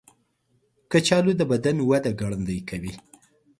[0.91, 2.93] کچالو د بدن وده ګړندۍ کوي.